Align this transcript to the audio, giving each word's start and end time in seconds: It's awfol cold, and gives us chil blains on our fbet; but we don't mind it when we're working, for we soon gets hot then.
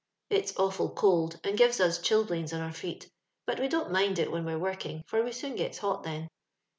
It's 0.31 0.53
awfol 0.53 0.95
cold, 0.95 1.39
and 1.43 1.55
gives 1.55 1.79
us 1.79 1.99
chil 2.01 2.25
blains 2.25 2.53
on 2.53 2.59
our 2.61 2.71
fbet; 2.71 3.05
but 3.45 3.59
we 3.59 3.67
don't 3.67 3.91
mind 3.91 4.17
it 4.17 4.31
when 4.31 4.45
we're 4.45 4.57
working, 4.57 5.03
for 5.05 5.23
we 5.23 5.31
soon 5.31 5.55
gets 5.55 5.77
hot 5.77 6.01
then. 6.01 6.27